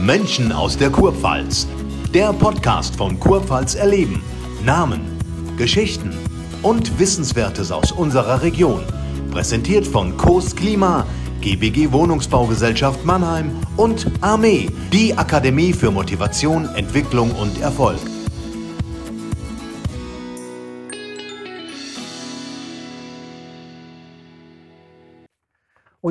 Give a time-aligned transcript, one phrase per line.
[0.00, 1.66] Menschen aus der Kurpfalz.
[2.14, 4.22] Der Podcast von Kurpfalz erleben.
[4.64, 5.18] Namen,
[5.58, 6.14] Geschichten
[6.62, 8.82] und Wissenswertes aus unserer Region.
[9.30, 11.06] Präsentiert von Coast Klima,
[11.42, 18.00] GBG Wohnungsbaugesellschaft Mannheim und Armee, die Akademie für Motivation, Entwicklung und Erfolg.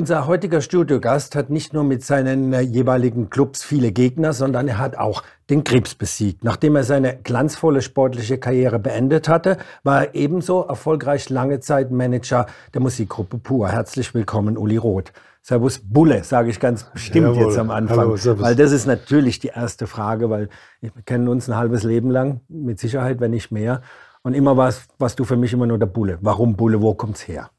[0.00, 4.78] Unser heutiger Studiogast hat nicht nur mit seinen äh, jeweiligen Clubs viele Gegner, sondern er
[4.78, 6.42] hat auch den Krebs besiegt.
[6.42, 12.46] Nachdem er seine glanzvolle sportliche Karriere beendet hatte, war er ebenso erfolgreich lange Zeit Manager
[12.72, 13.68] der Musikgruppe Pur.
[13.68, 15.12] Herzlich willkommen, Uli Roth.
[15.42, 17.48] Servus Bulle, sage ich ganz bestimmt Jawohl.
[17.48, 17.98] jetzt am Anfang.
[17.98, 20.48] Hallo, weil das ist natürlich die erste Frage, weil
[20.80, 23.82] wir kennen uns ein halbes Leben lang, mit Sicherheit, wenn nicht mehr.
[24.22, 26.16] Und immer warst, warst du für mich immer nur der Bulle.
[26.22, 26.80] Warum Bulle?
[26.80, 27.50] Wo kommt's her?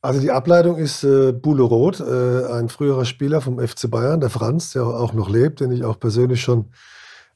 [0.00, 4.30] Also die Ableitung ist äh, Bule Roth, äh, ein früherer Spieler vom FC Bayern, der
[4.30, 6.66] Franz, der auch noch lebt, den ich auch persönlich schon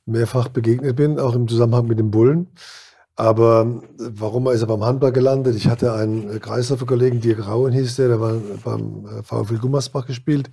[0.06, 2.48] mehrfach begegnet bin, auch im Zusammenhang mit dem Bullen.
[3.16, 5.56] Aber äh, warum ist er beim Handball gelandet?
[5.56, 10.06] Ich hatte einen äh, Kreisläufer-Kollegen, Dirk Rauen hieß der, der war beim äh, VfL Gummersbach
[10.06, 10.50] gespielt.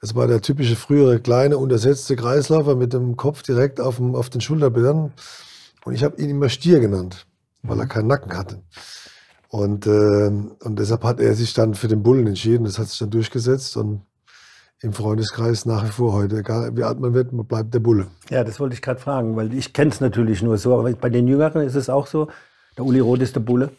[0.00, 4.30] Das war der typische frühere kleine, untersetzte Kreisläufer mit dem Kopf direkt auf, dem, auf
[4.30, 5.12] den Schulterblättern.
[5.84, 7.26] Und ich habe ihn immer Stier genannt,
[7.62, 8.62] weil er keinen Nacken hatte.
[9.50, 12.64] Und, äh, und deshalb hat er sich dann für den Bullen entschieden.
[12.64, 14.02] Das hat sich dann durchgesetzt und
[14.80, 18.06] im Freundeskreis nach wie vor heute, egal wie alt man wird, man bleibt der Bulle.
[18.30, 21.10] Ja, das wollte ich gerade fragen, weil ich kenne es natürlich nur so, aber bei
[21.10, 22.28] den Jüngeren ist es auch so,
[22.78, 23.70] der Uli Roth ist der Bulle.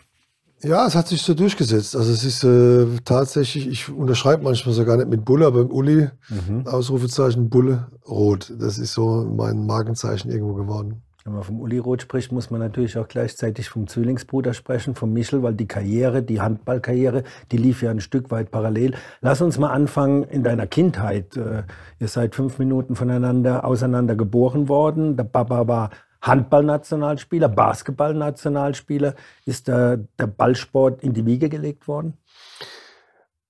[0.62, 1.96] Ja, es hat sich so durchgesetzt.
[1.96, 5.72] Also es ist äh, tatsächlich, ich unterschreibe manchmal so gar nicht mit Bulle, aber im
[5.72, 6.68] Uli, mhm.
[6.68, 8.54] Ausrufezeichen Bulle Rot.
[8.60, 11.02] Das ist so mein Markenzeichen irgendwo geworden.
[11.24, 15.14] Wenn man vom Uli Roth spricht, muss man natürlich auch gleichzeitig vom Zwillingsbruder sprechen, vom
[15.14, 18.96] Michel, weil die Karriere, die Handballkarriere, die lief ja ein Stück weit parallel.
[19.22, 21.38] Lass uns mal anfangen in deiner Kindheit.
[21.38, 21.64] Äh,
[22.00, 25.16] ihr seid fünf Minuten voneinander auseinander geboren worden.
[25.16, 25.92] Der Papa war
[26.24, 29.14] Handballnationalspieler, Basketballnationalspieler.
[29.46, 32.18] Ist der, der Ballsport in die Wiege gelegt worden?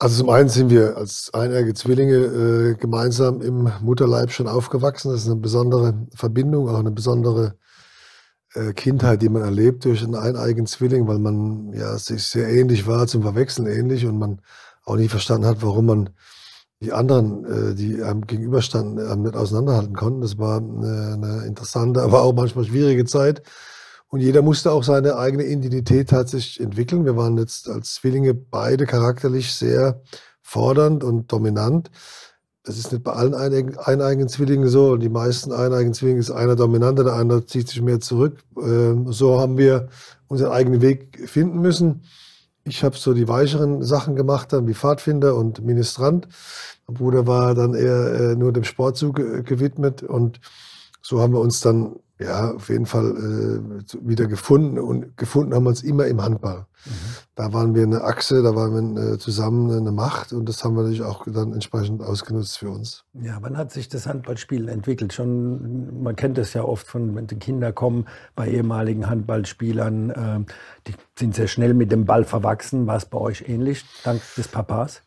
[0.02, 5.12] Also zum einen sind wir als eineige Zwillinge äh, gemeinsam im Mutterleib schon aufgewachsen.
[5.12, 7.54] Das ist eine besondere Verbindung, auch eine besondere
[8.54, 12.88] äh, Kindheit, die man erlebt durch einen eineigen Zwilling, weil man ja sich sehr ähnlich
[12.88, 14.42] war, zum Verwechseln ähnlich und man
[14.86, 16.10] auch nie verstanden hat, warum man
[16.82, 20.22] die anderen, äh, die einem gegenüberstanden, nicht auseinanderhalten konnten.
[20.22, 23.44] Das war eine, eine interessante, aber auch manchmal schwierige Zeit.
[24.10, 27.06] Und jeder musste auch seine eigene Identität tatsächlich entwickeln.
[27.06, 30.02] Wir waren jetzt als Zwillinge beide charakterlich sehr
[30.42, 31.90] fordernd und dominant.
[32.72, 34.96] Das ist nicht bei allen eineigen Zwillingen so.
[34.96, 38.38] Die meisten eineigen Zwillinge ist einer dominanter, der andere zieht sich mehr zurück.
[38.58, 39.90] Ähm, so haben wir
[40.30, 42.04] unseren eigenen Weg finden müssen.
[42.64, 46.30] Ich habe so die weicheren Sachen gemacht, dann wie Pfadfinder und Ministrant.
[46.88, 50.02] Mein Bruder war dann eher äh, nur dem Sportzug gewidmet.
[50.02, 50.40] Und
[51.02, 55.64] so haben wir uns dann ja, auf jeden Fall äh, wieder gefunden und gefunden haben
[55.64, 56.66] wir uns immer im Handball.
[56.86, 56.92] Mhm.
[57.36, 60.76] Da waren wir eine Achse, da waren wir äh, zusammen eine Macht und das haben
[60.76, 63.06] wir natürlich auch dann entsprechend ausgenutzt für uns.
[63.14, 65.14] Ja, wann hat sich das Handballspiel entwickelt?
[65.14, 68.06] Schon, man kennt das ja oft von, wenn die Kinder kommen
[68.36, 70.40] bei ehemaligen Handballspielern, äh,
[70.88, 72.88] die sind sehr schnell mit dem Ball verwachsen.
[72.88, 75.02] War es bei euch ähnlich, dank des Papas?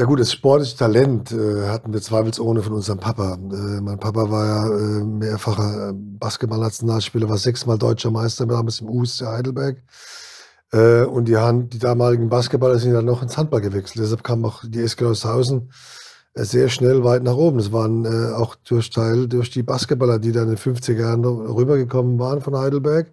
[0.00, 3.34] Ja gut, das sportliche Talent äh, hatten wir zweifelsohne von unserem Papa.
[3.34, 9.26] Äh, mein Papa war ja äh, mehrfacher Basketball-Nationalspieler, war sechsmal deutscher Meister damals im USC
[9.26, 9.76] Heidelberg.
[10.72, 14.02] Äh, und die, Hand, die damaligen Basketballer sind dann noch ins Handball gewechselt.
[14.02, 15.70] Deshalb kam auch die SG Laushausen
[16.32, 17.58] äh, sehr schnell weit nach oben.
[17.58, 21.26] Das waren äh, auch durch Teil durch die Basketballer, die dann in den 50er Jahren
[21.26, 23.12] rübergekommen waren von Heidelberg.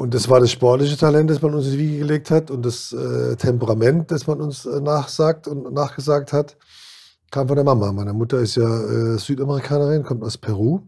[0.00, 2.64] Und das war das sportliche Talent, das man uns in die Wiege gelegt hat und
[2.64, 6.56] das äh, Temperament, das man uns äh, nachsagt und nachgesagt hat,
[7.30, 7.92] kam von der Mama.
[7.92, 10.80] Meine Mutter ist ja äh, Südamerikanerin, kommt aus Peru.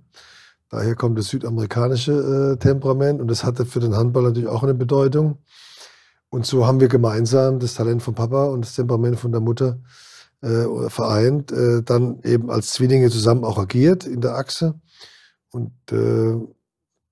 [0.71, 4.73] Daher kommt das südamerikanische äh, Temperament und das hatte für den Handball natürlich auch eine
[4.73, 5.37] Bedeutung.
[6.31, 9.79] Und so haben wir gemeinsam das Talent von Papa und das Temperament von der Mutter
[10.41, 14.81] äh, vereint, äh, dann eben als Zwillinge zusammen auch agiert in der Achse.
[15.51, 15.71] Und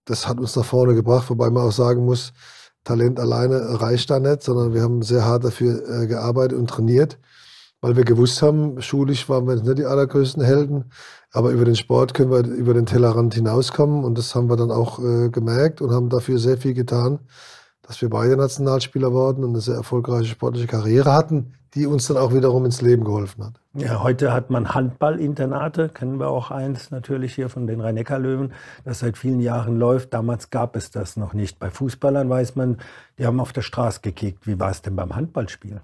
[0.05, 2.33] das hat uns nach vorne gebracht, wobei man auch sagen muss,
[2.85, 7.19] Talent alleine reicht da nicht, sondern wir haben sehr hart dafür äh, gearbeitet und trainiert,
[7.81, 10.91] weil wir gewusst haben, schulisch waren wir nicht die allergrößten Helden,
[11.33, 14.71] aber über den Sport können wir über den Tellerrand hinauskommen und das haben wir dann
[14.71, 17.21] auch äh, gemerkt und haben dafür sehr viel getan,
[17.91, 22.19] dass wir beide Nationalspieler wurden und eine sehr erfolgreiche sportliche Karriere hatten, die uns dann
[22.19, 23.55] auch wiederum ins Leben geholfen hat.
[23.75, 28.53] Ja, heute hat man Handballinternate, kennen wir auch eins natürlich hier von den Rhein-Neckar-Löwen,
[28.85, 30.15] das seit vielen Jahren läuft.
[30.15, 31.59] Damals gab es das noch nicht.
[31.59, 32.79] Bei Fußballern weiß man,
[33.19, 34.47] die haben auf der Straße gekickt.
[34.47, 35.81] Wie war es denn beim Handballspielen?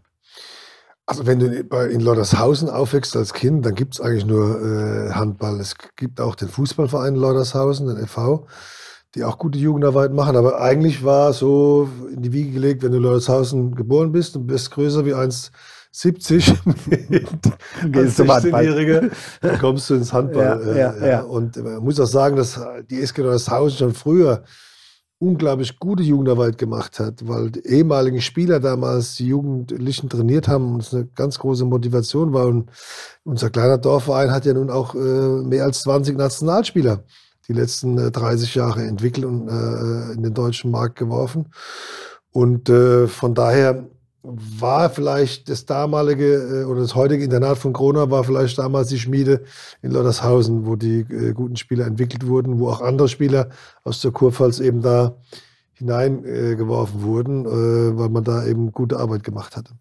[1.07, 1.47] Also wenn du
[1.87, 5.59] in Leutershausen aufwächst als Kind, dann gibt es eigentlich nur äh, Handball.
[5.59, 8.47] Es gibt auch den Fußballverein Leutershausen, den FV,
[9.17, 10.37] die auch gute Jugendarbeit machen.
[10.37, 14.47] Aber eigentlich war so in die Wiege gelegt, wenn du in Leutershausen geboren bist und
[14.47, 16.55] bist größer wie 1,70
[17.97, 19.11] als 16-Jähriger,
[19.41, 20.63] dann kommst du ins Handball.
[20.69, 21.21] Ja, ja, äh, ja.
[21.23, 22.61] Und man muss auch sagen, dass
[22.91, 24.45] die SG Leutershausen schon früher
[25.19, 30.83] unglaublich gute Jugendarbeit gemacht hat, weil die ehemaligen Spieler damals die Jugendlichen trainiert haben und
[30.83, 32.49] es eine ganz große Motivation war.
[32.49, 32.71] Und
[33.25, 37.03] unser kleiner Dorfverein hat ja nun auch äh, mehr als 20 Nationalspieler
[37.49, 41.47] die letzten äh, 30 Jahre entwickelt und äh, in den deutschen Markt geworfen.
[42.33, 43.87] Und äh, von daher
[44.27, 48.99] war vielleicht das damalige äh, oder das heutige Internat von Krona war vielleicht damals die
[48.99, 49.45] Schmiede
[49.83, 53.51] in Loddershausen, wo die äh, guten Spieler entwickelt wurden, wo auch andere Spieler
[53.85, 55.17] aus der Kurpfalz eben da
[55.75, 59.73] hineingeworfen äh, wurden, äh, weil man da eben gute Arbeit gemacht hatte.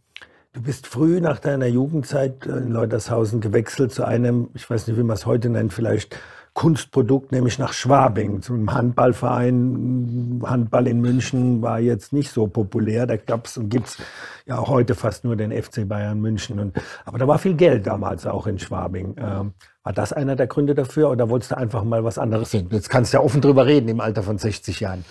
[0.54, 5.04] Du bist früh nach deiner Jugendzeit in Leutershausen gewechselt zu einem, ich weiß nicht, wie
[5.04, 6.16] man es heute nennt, vielleicht
[6.56, 10.42] Kunstprodukt, nämlich nach Schwabing, zum Handballverein.
[10.46, 13.06] Handball in München war jetzt nicht so populär.
[13.06, 13.98] Da gab es und gibt es
[14.46, 16.62] ja auch heute fast nur den FC Bayern München.
[16.62, 19.16] Und, aber da war viel Geld damals auch in Schwabing.
[19.18, 19.54] Ähm,
[19.84, 22.70] war das einer der Gründe dafür oder wolltest du einfach mal was anderes sehen?
[22.72, 25.04] Jetzt kannst du ja offen drüber reden im Alter von 60 Jahren.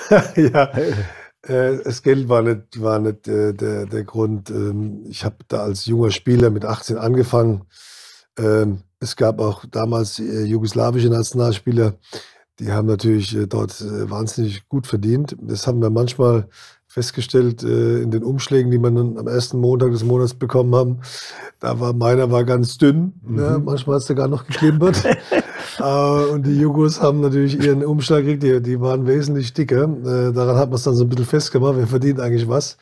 [0.34, 0.64] ja.
[1.42, 4.50] Äh, das Geld war nicht, war nicht äh, der, der Grund.
[4.50, 7.66] Ähm, ich habe da als junger Spieler mit 18 angefangen.
[8.36, 11.94] Ähm, es gab auch damals äh, jugoslawische Nationalspieler,
[12.58, 15.36] die haben natürlich äh, dort äh, wahnsinnig gut verdient.
[15.40, 16.48] Das haben wir manchmal
[16.90, 21.00] festgestellt in den Umschlägen, die wir dann am ersten Montag des Monats bekommen haben.
[21.60, 23.12] Da war meiner war ganz dünn.
[23.22, 23.30] Ne?
[23.30, 23.38] Mhm.
[23.38, 25.04] Ja, manchmal hat es da gar noch geklimpert.
[26.32, 29.86] und die Jugos haben natürlich ihren Umschlag gekriegt, die, die waren wesentlich dicker.
[29.86, 32.78] Daran hat man es dann so ein bisschen festgemacht, wer verdient eigentlich was.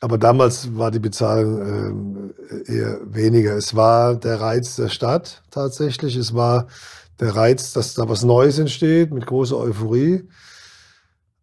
[0.00, 2.19] Aber damals war die Bezahlung äh,
[2.66, 3.56] eher weniger.
[3.56, 6.16] Es war der Reiz der Stadt tatsächlich.
[6.16, 6.66] Es war
[7.20, 10.28] der Reiz, dass da was Neues entsteht mit großer Euphorie.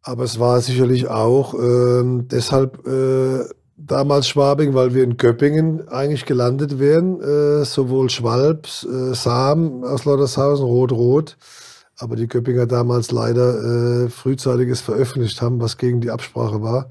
[0.01, 3.44] Aber es war sicherlich auch äh, deshalb äh,
[3.77, 7.21] damals Schwabing, weil wir in Göppingen eigentlich gelandet wären.
[7.21, 11.38] Äh, sowohl Schwalbs, äh, Sam aus Lottershausen, Rot-Rot.
[12.00, 16.89] Aber die Göppinger damals leider äh, frühzeitiges veröffentlicht haben, was gegen die Absprache war.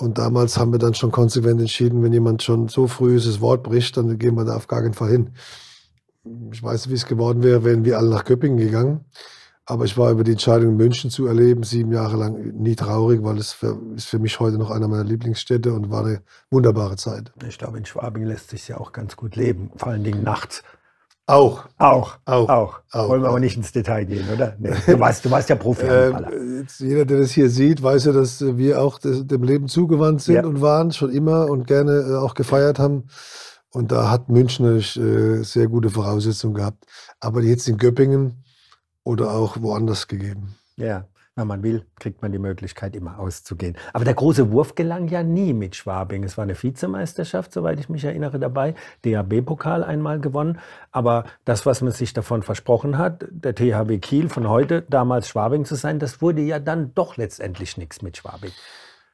[0.00, 3.62] Und damals haben wir dann schon konsequent entschieden, wenn jemand schon so früh das Wort
[3.62, 5.30] bricht, dann gehen wir da auf gar keinen Fall hin.
[6.52, 9.04] Ich weiß nicht, wie es geworden wäre, wären wir alle nach Göppingen gegangen.
[9.66, 13.38] Aber ich war über die Entscheidung, München zu erleben, sieben Jahre lang nie traurig, weil
[13.38, 17.30] es für, ist für mich heute noch einer meiner Lieblingsstädte und war eine wunderbare Zeit.
[17.46, 20.64] Ich glaube, in Schwabing lässt sich ja auch ganz gut leben, vor allen Dingen nachts.
[21.30, 21.64] Auch.
[21.78, 22.18] Auch.
[22.24, 22.48] Auch.
[22.48, 22.80] Auch.
[22.92, 23.08] auch.
[23.08, 24.56] Wollen wir aber nicht ins Detail gehen, oder?
[24.58, 24.72] Nee.
[24.86, 25.86] Du, warst, du warst ja Profi.
[25.86, 30.36] Ähm, jeder, der das hier sieht, weiß ja, dass wir auch dem Leben zugewandt sind
[30.36, 30.44] ja.
[30.44, 33.04] und waren, schon immer und gerne äh, auch gefeiert haben.
[33.72, 36.84] Und da hat München natürlich äh, sehr gute Voraussetzungen gehabt.
[37.20, 38.44] Aber jetzt in Göppingen
[39.04, 40.56] oder auch woanders gegeben.
[40.76, 41.06] Ja
[41.36, 43.76] wenn man will, kriegt man die Möglichkeit, immer auszugehen.
[43.92, 46.24] Aber der große Wurf gelang ja nie mit Schwabing.
[46.24, 48.74] Es war eine Vizemeisterschaft, soweit ich mich erinnere, dabei.
[49.04, 50.58] DHB-Pokal einmal gewonnen.
[50.90, 55.64] Aber das, was man sich davon versprochen hat, der THW Kiel von heute, damals Schwabing
[55.64, 58.52] zu sein, das wurde ja dann doch letztendlich nichts mit Schwabing.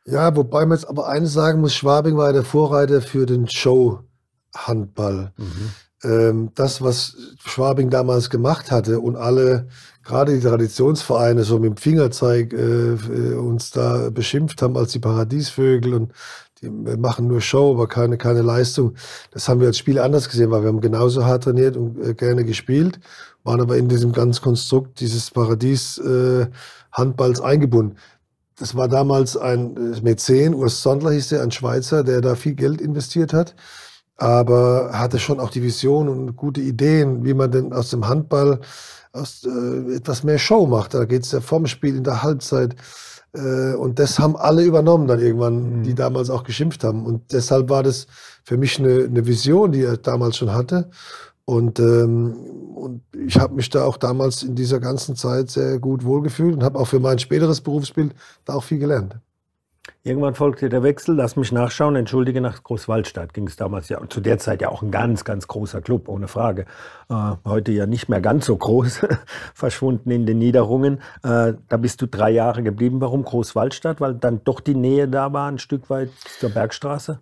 [0.07, 5.33] Ja, wobei man jetzt aber eines sagen muss, Schwabing war der Vorreiter für den Show-Handball.
[5.37, 5.71] Mhm.
[6.05, 9.69] Ähm, das, was Schwabing damals gemacht hatte und alle
[10.07, 14.99] gerade die Traditionsvereine so mit dem Fingerzeig äh, äh, uns da beschimpft haben als die
[14.99, 16.13] Paradiesvögel und
[16.63, 18.95] die machen nur Show, aber keine, keine Leistung.
[19.31, 22.15] Das haben wir als Spieler anders gesehen, weil wir haben genauso hart trainiert und äh,
[22.15, 22.99] gerne gespielt,
[23.45, 27.97] waren aber in diesem ganzen Konstrukt dieses Paradies-Handballs äh, eingebunden.
[28.59, 32.55] Das war damals ein äh, Mäzen, Urs Sondler hieß der, ein Schweizer, der da viel
[32.55, 33.55] Geld investiert hat,
[34.17, 38.61] aber hatte schon auch die Vision und gute Ideen, wie man denn aus dem Handball
[39.17, 40.95] aus, äh, etwas mehr Show macht.
[40.95, 42.77] Da geht es ja vom Spiel in der Halbzeit.
[43.35, 45.83] Äh, und das haben alle übernommen dann irgendwann, mhm.
[45.83, 47.05] die damals auch geschimpft haben.
[47.05, 48.07] Und deshalb war das
[48.45, 50.91] für mich eine, eine Vision, die er damals schon hatte.
[51.45, 52.35] Und, ähm,
[52.75, 56.65] und ich habe mich da auch damals in dieser ganzen Zeit sehr gut wohlgefühlt und
[56.65, 59.17] habe auch für mein späteres Berufsbild da auch viel gelernt.
[60.07, 64.21] Irgendwann folgte der Wechsel, lass mich nachschauen, entschuldige, nach Großwaldstadt ging es damals ja, zu
[64.21, 66.67] der Zeit ja auch ein ganz, ganz großer Club, ohne Frage.
[67.11, 69.01] Äh, heute ja nicht mehr ganz so groß,
[69.55, 71.01] verschwunden in den Niederungen.
[71.25, 73.01] Äh, da bist du drei Jahre geblieben.
[73.01, 74.01] Warum Großwaldstadt?
[74.01, 77.19] Weil dann doch die Nähe da war, ein Stück weit zur Bergstraße?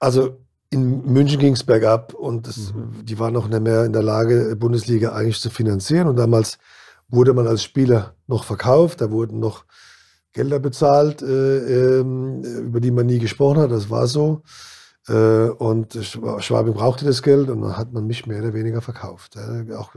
[0.00, 0.38] Also
[0.70, 3.04] in München ging es bergab und das, mhm.
[3.04, 6.08] die waren noch nicht mehr in der Lage, Bundesliga eigentlich zu finanzieren.
[6.08, 6.56] Und damals
[7.06, 9.66] wurde man als Spieler noch verkauft, da wurden noch
[10.34, 13.70] Gelder bezahlt, äh, ähm, über die man nie gesprochen hat.
[13.70, 14.42] Das war so.
[15.08, 15.98] Äh, und
[16.40, 19.38] Schwabing brauchte das Geld und dann hat man mich mehr oder weniger verkauft.
[19.76, 19.94] Auch,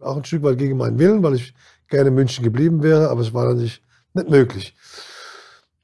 [0.00, 1.54] auch ein Stück weit gegen meinen Willen, weil ich
[1.88, 3.82] gerne in München geblieben wäre, aber es war natürlich
[4.14, 4.74] nicht möglich.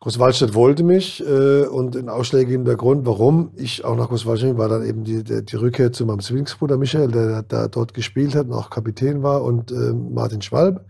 [0.00, 4.86] Großwaldstadt wollte mich äh, und ein ausschlaggebender Grund, warum ich auch nach Großwaldstadt war dann
[4.86, 8.52] eben die, die, die Rückkehr zu meinem Zwillingsbruder Michael, der da dort gespielt hat und
[8.52, 10.84] auch Kapitän war und äh, Martin Schwalb.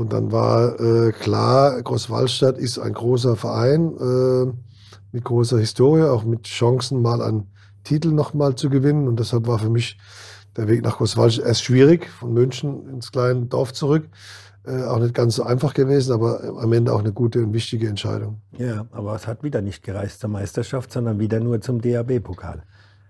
[0.00, 4.50] Und dann war äh, klar, Großwaldstadt ist ein großer Verein äh,
[5.12, 7.48] mit großer Historie, auch mit Chancen mal einen
[7.84, 9.08] Titel nochmal zu gewinnen.
[9.08, 9.98] Und deshalb war für mich
[10.56, 14.08] der Weg nach Großwaldstadt erst schwierig, von München ins kleine Dorf zurück.
[14.64, 17.86] Äh, auch nicht ganz so einfach gewesen, aber am Ende auch eine gute und wichtige
[17.86, 18.40] Entscheidung.
[18.56, 22.62] Ja, aber es hat wieder nicht gereist zur Meisterschaft, sondern wieder nur zum DAB-Pokal.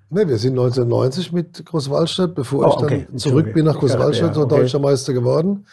[0.08, 3.06] Ne, wir sind 1990 mit Großwaldstadt, bevor oh, ich dann okay.
[3.14, 4.56] zurück bin nach Großwaldstadt, so okay.
[4.56, 5.66] deutscher Meister geworden.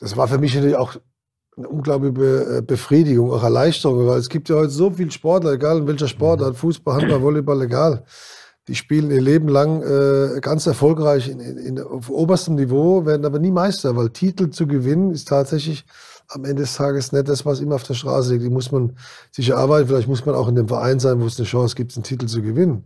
[0.00, 0.96] Das war für mich natürlich auch
[1.56, 5.78] eine unglaubliche äh, Befriedigung, auch Erleichterung, weil es gibt ja heute so viele Sportler, egal
[5.78, 8.04] in welcher Sportart, Fußball, Handball, Volleyball, egal
[8.70, 13.40] die spielen ihr Leben lang äh, ganz erfolgreich in, in, auf oberstem Niveau, werden aber
[13.40, 15.84] nie Meister, weil Titel zu gewinnen ist tatsächlich
[16.28, 18.44] am Ende des Tages nicht das, was immer auf der Straße liegt.
[18.44, 18.96] Die muss man
[19.32, 19.88] sich erarbeiten.
[19.88, 22.26] Vielleicht muss man auch in dem Verein sein, wo es eine Chance gibt, einen Titel
[22.26, 22.84] zu gewinnen.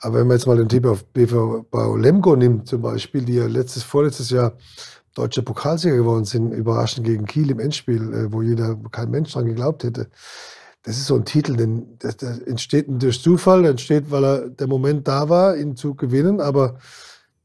[0.00, 1.64] Aber wenn man jetzt mal den Tipp auf BV
[1.96, 4.52] Lemgo nimmt, zum Beispiel, die ja letztes, vorletztes Jahr
[5.14, 9.46] deutscher Pokalsieger geworden sind, überraschend gegen Kiel im Endspiel, äh, wo jeder, kein Mensch dran
[9.46, 10.08] geglaubt hätte
[10.82, 14.66] das ist so ein Titel, den, der, der entsteht durch Zufall, entsteht, weil er der
[14.66, 16.78] Moment da war, ihn zu gewinnen, aber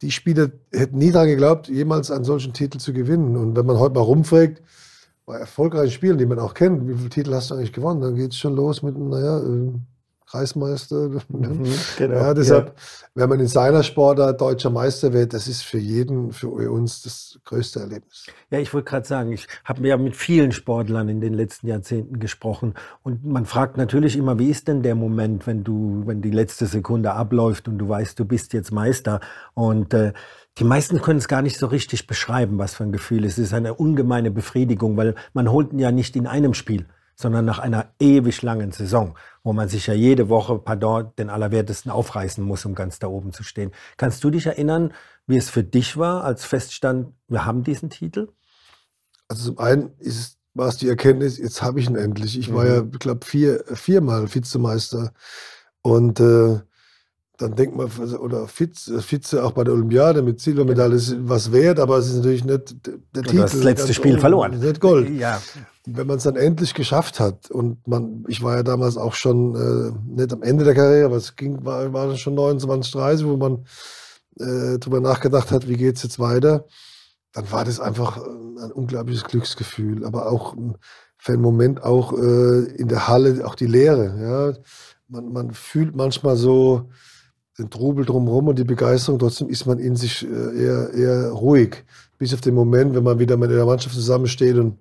[0.01, 3.35] die Spieler hätten nie daran geglaubt, jemals einen solchen Titel zu gewinnen.
[3.35, 4.61] Und wenn man heute mal rumfragt,
[5.25, 8.15] bei erfolgreichen Spielen, die man auch kennt, wie viele Titel hast du eigentlich gewonnen, dann
[8.15, 9.73] geht es schon los mit, naja, äh,
[10.29, 11.09] Kreismeister.
[11.29, 11.65] Mhm,
[11.97, 12.15] genau.
[12.15, 12.73] ja, deshalb, ja.
[13.15, 17.39] wenn man in seiner Sportart deutscher Meister wird, das ist für jeden, für uns das
[17.45, 18.25] größte Erlebnis.
[18.49, 22.19] Ja, ich wollte gerade sagen, ich habe ja mit vielen Sportlern in den letzten Jahrzehnten
[22.19, 26.31] gesprochen und man fragt natürlich immer, wie ist denn der Moment, wenn du, wenn die
[26.31, 29.19] letzte Sekunde abläuft und du weißt, du bist jetzt Meister
[29.53, 30.13] und äh,
[30.57, 33.37] die meisten können es gar nicht so richtig beschreiben, was für ein Gefühl ist.
[33.37, 37.45] Es ist eine ungemeine Befriedigung, weil man holt ihn ja nicht in einem Spiel sondern
[37.45, 42.43] nach einer ewig langen Saison, wo man sich ja jede Woche, pardon, den Allerwertesten aufreißen
[42.43, 43.71] muss, um ganz da oben zu stehen.
[43.97, 44.93] Kannst du dich erinnern,
[45.25, 48.29] wie es für dich war, als feststand, wir haben diesen Titel?
[49.27, 52.37] Also zum einen ist, war es die Erkenntnis, jetzt habe ich ihn endlich.
[52.37, 52.69] Ich war mhm.
[52.69, 55.11] ja, ich glaube, vier, viermal Vizemeister.
[55.81, 56.59] Und äh,
[57.37, 61.79] dann denkt man, oder Vize, Vize auch bei der Olympiade mit Silbermedaille ist was wert,
[61.79, 63.37] aber es ist natürlich nicht der du Titel.
[63.37, 64.59] Das letzte Spiel oben, verloren.
[64.59, 65.09] Nicht Gold.
[65.09, 65.41] Ja.
[65.89, 69.55] Wenn man es dann endlich geschafft hat und man, ich war ja damals auch schon
[69.55, 73.37] äh, nicht am Ende der Karriere, aber es ging, war, war schon 29, 30, wo
[73.37, 73.65] man
[74.39, 76.65] äh, darüber nachgedacht hat, wie geht es jetzt weiter,
[77.31, 78.21] dann war das einfach äh,
[78.63, 80.55] ein unglaubliches Glücksgefühl, aber auch
[81.17, 84.55] für einen Moment auch äh, in der Halle, auch die Leere.
[84.55, 84.63] Ja.
[85.07, 86.89] Man, man fühlt manchmal so,
[87.57, 91.83] den Trubel drumherum und die Begeisterung, trotzdem ist man in sich äh, eher, eher ruhig.
[92.17, 94.79] Bis auf den Moment, wenn man wieder mit der Mannschaft zusammensteht und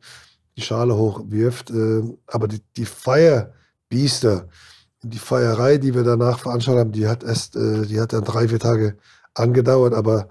[0.57, 1.71] die Schale hochwirft.
[1.71, 4.49] Äh, aber die, die Feierbiester,
[5.03, 8.49] die Feierei, die wir danach veranstaltet haben, die hat erst, äh, die hat dann drei,
[8.49, 8.97] vier Tage
[9.35, 10.29] angedauert, aber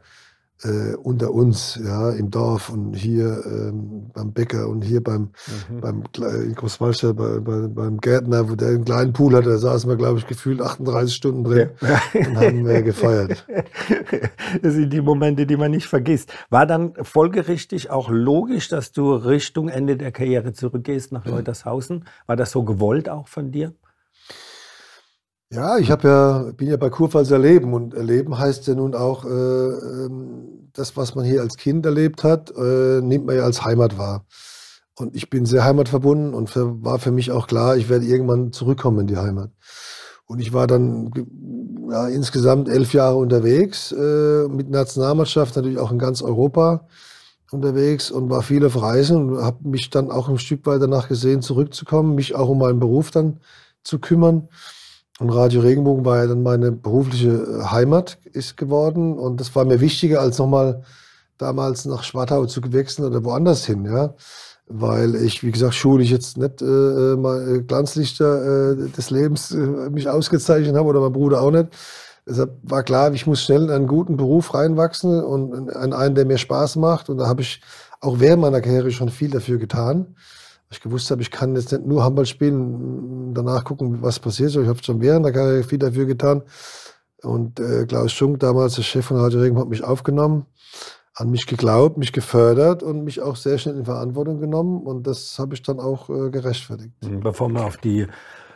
[0.64, 5.32] äh, unter uns, ja, im Dorf und hier ähm, beim Bäcker und hier beim,
[5.70, 5.82] mhm.
[5.82, 9.90] beim in Großwallstadt, bei, bei, beim Gärtner, wo der einen kleinen Pool hatte, da saßen
[9.90, 12.02] wir, glaube ich, gefühlt 38 Stunden drin ja.
[12.14, 13.46] und haben äh, gefeiert.
[14.62, 16.32] Das sind die Momente, die man nicht vergisst.
[16.50, 22.06] War dann folgerichtig auch logisch, dass du Richtung Ende der Karriere zurückgehst nach Leutershausen?
[22.26, 23.74] War das so gewollt auch von dir?
[25.52, 29.26] Ja, ich habe ja, bin ja bei Kurpfalz erleben und erleben heißt ja nun auch,
[29.26, 33.64] äh, ähm, das, was man hier als Kind erlebt hat, äh, nimmt man ja als
[33.64, 34.26] Heimat wahr.
[34.96, 38.54] Und ich bin sehr heimatverbunden und für, war für mich auch klar, ich werde irgendwann
[38.54, 39.52] zurückkommen in die Heimat.
[40.26, 41.12] Und ich war dann
[41.92, 46.88] ja, insgesamt elf Jahre unterwegs, äh, mit Nationalmannschaft natürlich auch in ganz Europa
[47.52, 51.08] unterwegs und war viel auf Reisen und habe mich dann auch ein Stück weit danach
[51.08, 53.40] gesehen, zurückzukommen, mich auch um meinen Beruf dann
[53.84, 54.50] zu kümmern.
[55.20, 59.18] Und Radio Regenbogen war ja dann meine berufliche äh, Heimat ist geworden.
[59.18, 60.84] Und das war mir wichtiger, als nochmal
[61.38, 64.14] damals nach Schwartau zu wechseln oder woanders hin, ja.
[64.68, 69.52] Weil ich, wie gesagt, schulisch jetzt nicht äh, äh mal äh, Glanzlichter äh, des Lebens
[69.52, 71.68] äh, mich ausgezeichnet habe oder mein Bruder auch nicht.
[72.28, 76.26] Deshalb war klar, ich muss schnell in einen guten Beruf reinwachsen und in einen, der
[76.26, 77.10] mir Spaß macht.
[77.10, 77.62] Und da habe ich
[78.02, 80.16] auch während meiner Karriere schon viel dafür getan
[80.70, 84.52] ich gewusst habe, ich kann jetzt nicht nur Handball spielen, danach gucken, was passiert.
[84.52, 86.44] So, ich habe schon während der Karriere viel dafür getan.
[87.22, 90.46] Und äh, Klaus Schunk, damals der Chef von Radio Regen, hat mich aufgenommen,
[91.14, 94.82] an mich geglaubt, mich gefördert und mich auch sehr schnell in Verantwortung genommen.
[94.86, 96.94] Und das habe ich dann auch äh, gerechtfertigt.
[97.04, 98.08] Mhm, bevor wir auf die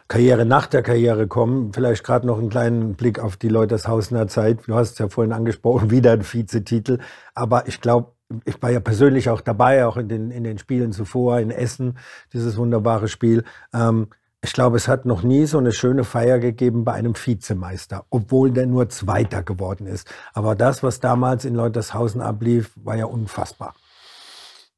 [0.08, 1.72] Karriere nach der Karriere kommen.
[1.72, 4.68] Vielleicht gerade noch einen kleinen Blick auf die Leutershausener Zeit.
[4.68, 7.00] Du hast es ja vorhin angesprochen, wieder ein Vizetitel.
[7.34, 8.12] Aber ich glaube,
[8.45, 11.98] ich war ja persönlich auch dabei, auch in den, in den Spielen zuvor, in Essen,
[12.33, 13.43] dieses wunderbare Spiel.
[13.74, 14.07] Ähm,
[14.41, 18.51] ich glaube, es hat noch nie so eine schöne Feier gegeben bei einem Vizemeister, obwohl
[18.51, 20.09] der nur Zweiter geworden ist.
[20.33, 23.74] Aber das, was damals in Leutershausen ablief, war ja unfassbar.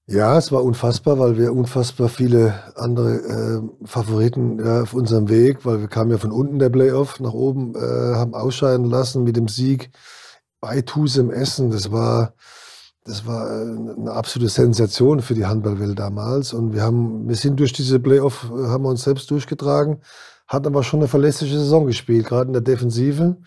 [0.07, 5.63] Ja, es war unfassbar, weil wir unfassbar viele andere äh, Favoriten ja, auf unserem Weg,
[5.63, 9.37] weil wir kamen ja von unten der Playoff nach oben, äh, haben ausscheiden lassen mit
[9.37, 9.91] dem Sieg
[10.59, 11.69] bei Tusem Essen.
[11.69, 12.33] Das war
[13.03, 16.53] das war äh, eine absolute Sensation für die Handballwelt damals.
[16.53, 19.97] Und wir haben, wir sind durch diese Playoff, äh, haben wir uns selbst durchgetragen,
[20.47, 23.37] hatten aber schon eine verlässliche Saison gespielt, gerade in der Defensive.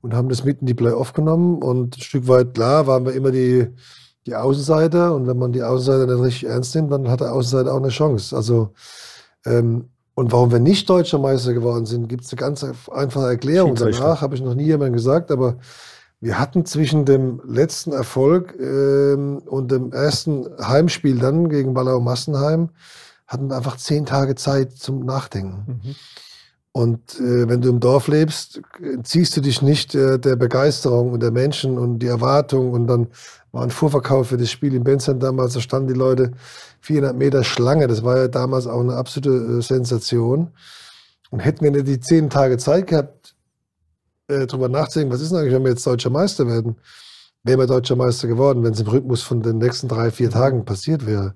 [0.00, 1.60] Und haben das mit in die Playoff genommen.
[1.60, 3.68] Und ein Stück weit, klar, waren wir immer die,
[4.26, 5.12] die Außenseiter.
[5.14, 7.88] Und wenn man die Außenseiter nicht richtig ernst nimmt, dann hat der Außenseiter auch eine
[7.88, 8.36] Chance.
[8.36, 8.70] Also,
[9.44, 13.74] ähm, und warum wir nicht deutscher Meister geworden sind, gibt es eine ganz einfache Erklärung.
[13.74, 15.58] Danach habe ich noch nie jemandem gesagt, aber
[16.20, 22.70] wir hatten zwischen dem letzten Erfolg ähm, und dem ersten Heimspiel dann gegen Ballau Massenheim,
[23.26, 25.80] hatten wir einfach zehn Tage Zeit zum Nachdenken.
[25.82, 25.94] Mhm.
[26.72, 28.60] Und äh, wenn du im Dorf lebst,
[29.02, 32.72] ziehst du dich nicht äh, der Begeisterung und der Menschen und die Erwartung.
[32.72, 33.08] Und dann
[33.52, 36.32] war ein Vorverkauf für das Spiel in Benzheim damals, da standen die Leute
[36.80, 37.86] 400 Meter Schlange.
[37.86, 40.52] Das war ja damals auch eine absolute äh, Sensation.
[41.30, 43.34] Und hätten wir nicht die zehn Tage Zeit gehabt,
[44.28, 46.76] äh, drüber nachdenken, was ist denn eigentlich, wenn wir jetzt deutscher Meister werden?
[47.42, 50.64] Wären wir deutscher Meister geworden, wenn es im Rhythmus von den nächsten drei, vier Tagen
[50.64, 51.34] passiert wäre.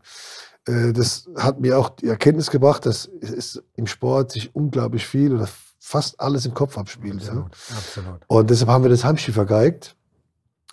[0.67, 5.35] Äh, das hat mir auch die Erkenntnis gebracht, dass es im Sport sich unglaublich viel
[5.35, 7.21] oder fast alles im Kopf abspielt.
[7.21, 7.77] Absolut, ja.
[7.77, 8.21] absolut.
[8.27, 9.97] Und deshalb haben wir das Heimspiel vergeigt.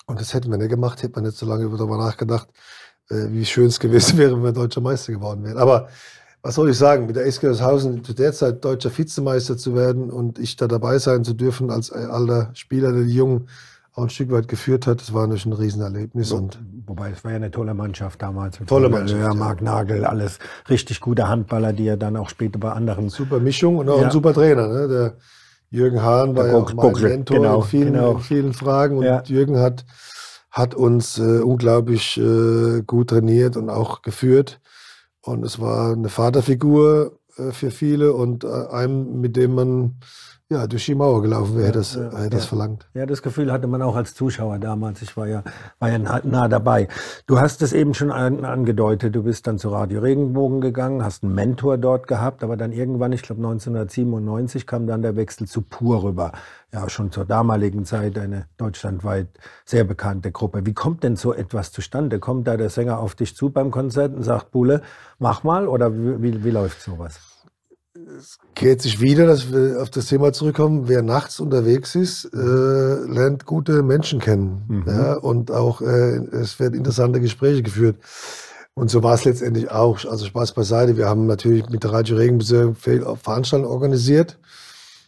[0.05, 2.49] Und das hätten wir nicht gemacht, hätte man nicht so lange darüber nachgedacht,
[3.09, 5.57] äh, wie schön es gewesen wäre, wenn wir deutscher Meister geworden wären.
[5.57, 5.89] Aber
[6.41, 10.09] was soll ich sagen, mit der SG Haushausen zu der Zeit deutscher Vizemeister zu werden
[10.09, 13.47] und ich da dabei sein zu dürfen als alter Spieler, der die Jungen
[13.93, 16.31] auch ein Stück weit geführt hat, das war natürlich ein Riesenerlebnis.
[16.31, 18.59] Und Wobei, es war ja eine tolle Mannschaft damals.
[18.65, 19.21] Tolle Mannschaft.
[19.21, 23.09] Ja, Marc Nagel, alles richtig gute Handballer, die ja dann auch später bei anderen.
[23.09, 24.05] Super Mischung und auch ja.
[24.05, 24.67] ein super Trainer.
[24.67, 24.87] Ne?
[24.87, 25.13] Der
[25.69, 27.09] Jürgen Hahn war der ja auch mein Guckle.
[27.09, 28.11] Mentor genau, in, vielen, genau.
[28.13, 29.21] in vielen Fragen und ja.
[29.25, 29.85] Jürgen hat,
[30.49, 34.59] hat uns äh, unglaublich äh, gut trainiert und auch geführt.
[35.21, 39.99] Und es war eine Vaterfigur äh, für viele und äh, einem, mit dem man
[40.51, 42.87] ja, durch die Mauer gelaufen wäre, ja, das, ja, hätte das verlangt.
[42.95, 45.03] Ja, das Gefühl hatte man auch als Zuschauer damals.
[45.03, 45.43] Ich war ja,
[45.77, 46.87] war ja nah, nah dabei.
[47.27, 51.23] Du hast es eben schon an, angedeutet, du bist dann zu Radio Regenbogen gegangen, hast
[51.23, 55.61] einen Mentor dort gehabt, aber dann irgendwann, ich glaube 1997, kam dann der Wechsel zu
[55.61, 56.31] Pur rüber.
[56.73, 59.27] Ja, schon zur damaligen Zeit eine deutschlandweit
[59.65, 60.65] sehr bekannte Gruppe.
[60.65, 62.19] Wie kommt denn so etwas zustande?
[62.19, 64.81] Kommt da der Sänger auf dich zu beim Konzert und sagt, Bulle,
[65.19, 65.67] mach mal?
[65.67, 67.19] Oder wie, wie, wie läuft sowas?
[68.19, 70.89] Es kehrt sich wieder, dass wir auf das Thema zurückkommen.
[70.89, 74.63] Wer nachts unterwegs ist, äh, lernt gute Menschen kennen.
[74.67, 74.83] Mhm.
[74.87, 77.95] Ja, und auch äh, es werden interessante Gespräche geführt.
[78.73, 80.03] Und so war es letztendlich auch.
[80.05, 80.97] Also Spaß beiseite.
[80.97, 84.37] Wir haben natürlich mit der Radio Regenbezirk Veranstaltungen organisiert.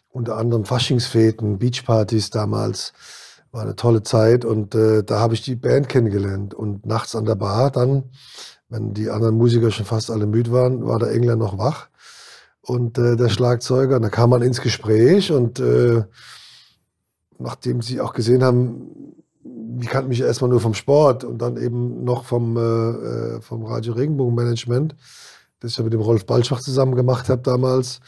[0.09, 2.93] Unter anderem Faschingsfäten, Beachpartys damals.
[3.51, 4.45] War eine tolle Zeit.
[4.45, 6.53] Und äh, da habe ich die Band kennengelernt.
[6.53, 8.05] Und nachts an der Bar dann,
[8.69, 11.90] wenn die anderen Musiker schon fast alle müde waren, war der Engler noch wach
[12.61, 13.97] und äh, der Schlagzeuger.
[13.97, 16.03] Und da kam man ins Gespräch und äh,
[17.39, 22.03] nachdem sie auch gesehen haben, die kannten mich erstmal nur vom Sport und dann eben
[22.03, 24.95] noch vom, äh, äh vom Radio Regenbogen Management,
[25.59, 27.99] das ich ja mit dem Rolf Balschach zusammen gemacht habe damals,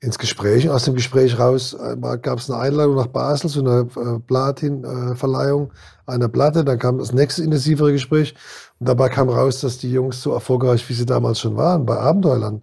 [0.00, 0.68] ins Gespräch.
[0.68, 5.72] Aus dem Gespräch raus äh, gab es eine Einladung nach Basel zu einer äh, Platin-Verleihung
[6.06, 6.64] einer Platte.
[6.64, 8.34] Dann kam das nächste intensivere Gespräch.
[8.78, 11.98] Und dabei kam raus, dass die Jungs so erfolgreich, wie sie damals schon waren, bei
[11.98, 12.62] Abenteuerland,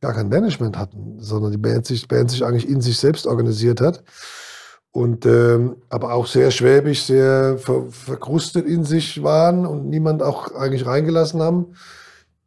[0.00, 3.80] gar kein Management hatten, sondern die Band sich, Band sich eigentlich in sich selbst organisiert
[3.80, 4.02] hat.
[4.92, 10.52] Und ähm, aber auch sehr schwäbisch, sehr ver, verkrustet in sich waren und niemand auch
[10.54, 11.74] eigentlich reingelassen haben.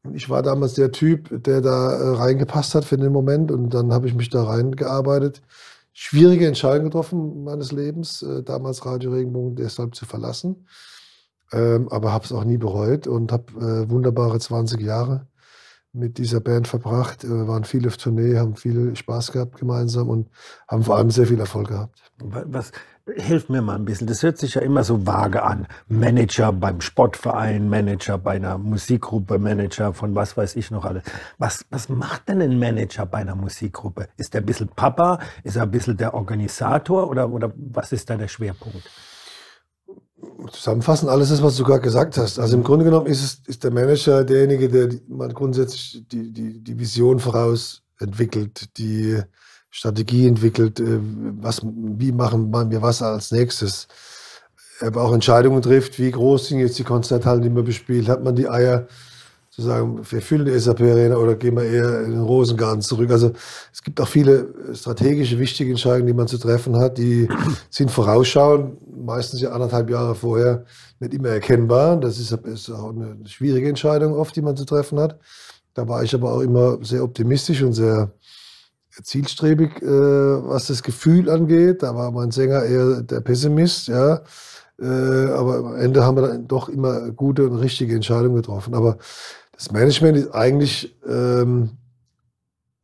[0.04, 3.74] Und ich war damals der Typ, der da äh, reingepasst hat für den Moment und
[3.74, 5.42] dann habe ich mich da reingearbeitet.
[5.94, 10.68] Schwierige Entscheidung getroffen meines Lebens, äh, damals Radio Regenbogen deshalb zu verlassen.
[11.54, 15.28] Ähm, aber habe es auch nie bereut und habe äh, wunderbare 20 Jahre
[15.94, 20.28] mit dieser Band verbracht, wir waren viel auf Tournee, haben viel Spaß gehabt gemeinsam und
[20.68, 22.02] haben vor allem sehr viel Erfolg gehabt.
[22.20, 22.72] Was,
[23.16, 25.68] hilf mir mal ein bisschen, das hört sich ja immer so vage an.
[25.88, 31.04] Manager beim Sportverein, Manager bei einer Musikgruppe, Manager von was weiß ich noch alles.
[31.38, 34.08] Was, was macht denn ein Manager bei einer Musikgruppe?
[34.18, 35.20] Ist er ein bisschen Papa?
[35.44, 38.90] Ist er ein bisschen der Organisator oder, oder was ist da der Schwerpunkt?
[40.52, 42.40] Zusammenfassen, alles das, was du gerade gesagt hast.
[42.40, 46.64] Also im Grunde genommen ist, es, ist der Manager derjenige, der mal grundsätzlich die, die,
[46.64, 49.22] die Vision voraus entwickelt, die
[49.70, 53.88] Strategie entwickelt, äh, was, wie machen wir was als nächstes.
[54.82, 58.08] Aber auch Entscheidungen trifft, wie groß sind jetzt die Konzerthallen, die man bespielt.
[58.08, 58.88] Hat man die Eier,
[59.54, 63.12] zu sagen, wir füllen die SAP-Arena oder gehen wir eher in den Rosengarten zurück.
[63.12, 63.34] Also
[63.72, 67.30] es gibt auch viele strategische, wichtige Entscheidungen, die man zu treffen hat, die
[67.70, 70.66] sind vorausschauend, meistens ja anderthalb Jahre vorher,
[71.00, 71.98] nicht immer erkennbar.
[71.98, 75.20] Das ist, ist auch eine schwierige Entscheidung oft, die man zu treffen hat.
[75.76, 78.12] Da war ich aber auch immer sehr optimistisch und sehr
[79.04, 81.84] zielstrebig, äh, was das Gefühl angeht.
[81.84, 84.24] Da war mein Sänger eher der Pessimist, ja.
[84.82, 88.74] Äh, aber am Ende haben wir dann doch immer gute und richtige Entscheidungen getroffen.
[88.74, 88.98] Aber
[89.54, 91.78] das Management ist eigentlich ähm,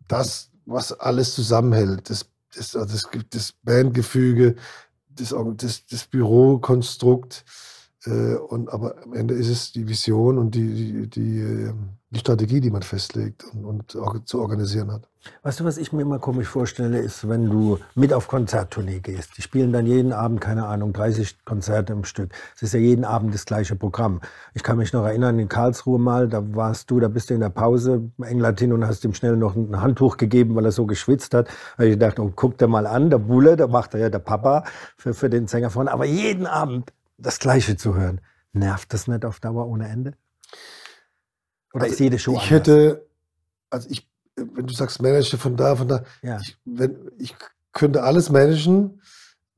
[0.08, 2.10] das, was alles zusammenhält.
[2.10, 4.56] Das, das, das, das Bandgefüge,
[5.10, 7.44] das, das, das Bürokonstrukt.
[8.06, 12.20] Äh, und, aber am Ende ist es die Vision und die, die, die, ähm, die
[12.20, 15.08] Strategie, die man festlegt und, und zu organisieren hat.
[15.44, 19.38] Weißt du, was ich mir immer komisch vorstelle, ist, wenn du mit auf Konzerttournee gehst.
[19.38, 22.32] Die spielen dann jeden Abend, keine Ahnung, 30 Konzerte im Stück.
[22.56, 24.22] Es ist ja jeden Abend das gleiche Programm.
[24.54, 27.42] Ich kann mich noch erinnern, in Karlsruhe mal, da warst du, da bist du in
[27.42, 30.86] der Pause, England hin und hast ihm schnell noch ein Handtuch gegeben, weil er so
[30.86, 31.50] geschwitzt hat.
[31.78, 34.20] Da ich gedacht, oh, guck dir mal an, der Bulle, da macht er ja der
[34.20, 34.64] Papa
[34.96, 35.92] für, für den Sänger vorne.
[35.92, 38.22] Aber jeden Abend das Gleiche zu hören,
[38.54, 40.14] nervt das nicht auf Dauer ohne Ende?
[41.74, 42.52] Oder also ist jede Show Ich anders?
[42.52, 43.08] hätte,
[43.70, 46.40] also ich, wenn du sagst, manage von da, von da, ja.
[46.42, 47.36] ich, wenn, ich
[47.74, 49.02] könnte alles managen,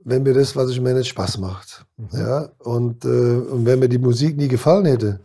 [0.04, 1.86] wenn mir das, was ich manage, Spaß macht.
[1.98, 2.10] Mhm.
[2.14, 5.22] Ja, und, äh, und wenn mir die Musik nie gefallen hätte,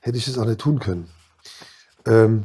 [0.00, 1.08] hätte ich das auch nicht tun können.
[2.04, 2.44] Ähm,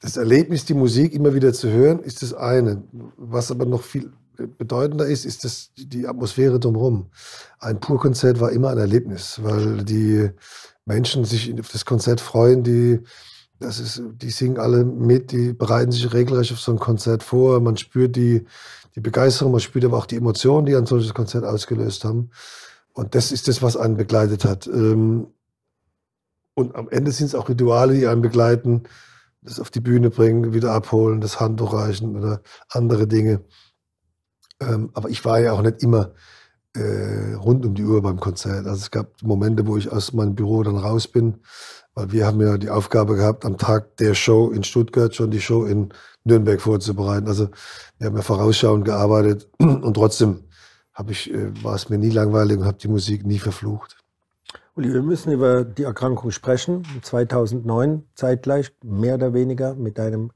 [0.00, 2.82] das Erlebnis, die Musik immer wieder zu hören, ist das eine.
[3.16, 4.12] Was aber noch viel
[4.46, 7.10] bedeutender ist, ist das, die Atmosphäre drumherum.
[7.58, 10.30] Ein Purkonzert war immer ein Erlebnis, weil die
[10.84, 13.00] Menschen sich auf das Konzert freuen, die,
[13.58, 17.60] das ist, die singen alle mit, die bereiten sich regelrecht auf so ein Konzert vor.
[17.60, 18.46] Man spürt die,
[18.94, 22.30] die Begeisterung, man spürt aber auch die Emotionen, die ein solches Konzert ausgelöst haben.
[22.92, 24.66] Und das ist das, was einen begleitet hat.
[24.66, 25.28] Ähm,
[26.54, 28.82] und am Ende sind es auch Rituale, die einen begleiten,
[29.42, 33.42] das auf die Bühne bringen, wieder abholen, das Handtuch reichen oder andere Dinge.
[34.60, 36.12] Ähm, aber ich war ja auch nicht immer
[36.74, 38.66] äh, rund um die Uhr beim Konzert.
[38.66, 41.38] Also es gab Momente, wo ich aus meinem Büro dann raus bin,
[41.94, 45.40] weil wir haben ja die Aufgabe gehabt, am Tag der Show in Stuttgart schon die
[45.40, 45.92] Show in
[46.24, 47.26] Nürnberg vorzubereiten.
[47.26, 47.48] Also
[47.98, 50.44] wir haben ja vorausschauend gearbeitet und trotzdem
[51.08, 53.96] ich, äh, war es mir nie langweilig und habe die Musik nie verflucht.
[54.76, 56.84] Uli, wir müssen über die Erkrankung sprechen.
[57.02, 60.30] 2009 zeitgleich, mehr oder weniger, mit deinem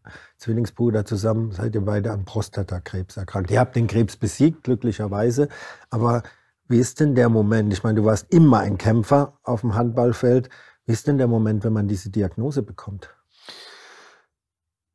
[0.44, 3.50] Zwillingsbruder zusammen seid ihr beide an Prostatakrebs erkrankt.
[3.50, 5.48] Ihr habt den Krebs besiegt, glücklicherweise.
[5.88, 6.22] Aber
[6.68, 7.72] wie ist denn der Moment?
[7.72, 10.50] Ich meine, du warst immer ein Kämpfer auf dem Handballfeld.
[10.84, 13.08] Wie ist denn der Moment, wenn man diese Diagnose bekommt?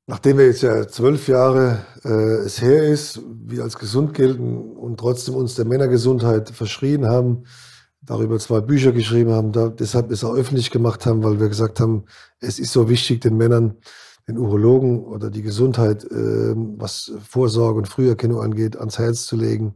[0.06, 5.00] Nachdem wir jetzt ja zwölf Jahre äh, es her ist, wir als gesund gelten und
[5.00, 7.46] trotzdem uns der Männergesundheit verschrien haben,
[8.02, 11.80] darüber zwei Bücher geschrieben haben, da, deshalb es auch öffentlich gemacht haben, weil wir gesagt
[11.80, 12.06] haben,
[12.40, 13.78] es ist so wichtig, den Männern,
[14.30, 19.76] den Urologen oder die Gesundheit, äh, was Vorsorge und Früherkennung angeht, ans Herz zu legen.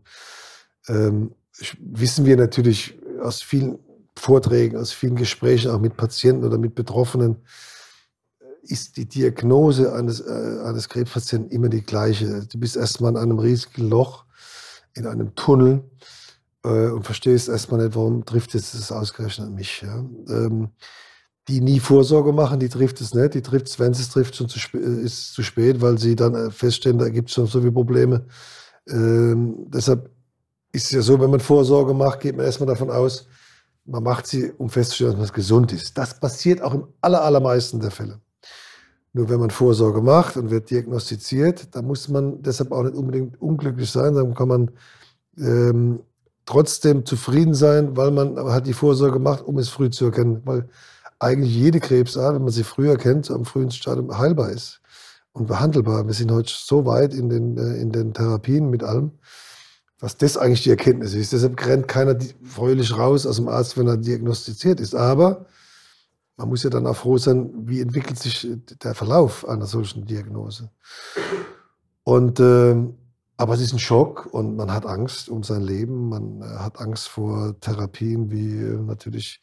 [0.88, 1.34] Ähm,
[1.80, 3.80] wissen wir natürlich aus vielen
[4.16, 7.38] Vorträgen, aus vielen Gesprächen auch mit Patienten oder mit Betroffenen,
[8.62, 12.46] ist die Diagnose eines, äh, eines Krebspatienten immer die gleiche.
[12.46, 14.26] Du bist erstmal in einem riesigen Loch,
[14.94, 15.84] in einem Tunnel
[16.64, 19.82] äh, und verstehst erstmal nicht, warum trifft es das ausgerechnet mich.
[19.82, 20.06] Ja?
[21.50, 23.34] Die nie Vorsorge machen, die trifft es nicht.
[23.34, 26.36] Die trifft es, wenn es trifft, schon zu äh, ist zu spät, weil sie dann
[26.36, 28.26] äh, feststellen, da gibt es schon so viele Probleme.
[28.88, 30.10] Ähm, deshalb
[30.72, 33.28] ist es ja so, wenn man Vorsorge macht, geht man erstmal davon aus,
[33.86, 35.98] man macht sie, um festzustellen, dass man gesund ist.
[35.98, 38.20] Das passiert auch im aller, allermeisten der Fälle.
[39.14, 43.40] Nur wenn man Vorsorge macht und wird diagnostiziert, dann muss man deshalb auch nicht unbedingt
[43.42, 44.72] unglücklich sein, dann kann man
[45.38, 46.00] ähm,
[46.46, 50.42] trotzdem zufrieden sein, weil man hat die Vorsorge gemacht, um es früh zu erkennen.
[50.46, 50.68] Weil
[51.24, 54.82] eigentlich jede Krebsart, wenn man sie früh erkennt, am frühen Stadium heilbar ist
[55.32, 56.06] und behandelbar.
[56.06, 59.12] Wir sind heute so weit in den, äh, in den Therapien mit allem,
[60.00, 61.34] was das eigentlich die Erkenntnis ist.
[61.34, 64.96] Deshalb rennt keiner fröhlich raus aus dem Arzt, wenn er diagnostiziert ist.
[64.96, 65.46] Aber
[66.38, 68.48] man muss ja dann auch froh sein, wie entwickelt sich
[68.84, 70.70] der Verlauf einer solchen Diagnose.
[72.04, 72.76] Und äh,
[73.38, 76.10] aber es ist ein Schock und man hat Angst um sein Leben.
[76.10, 79.42] Man äh, hat Angst vor Therapien wie äh, natürlich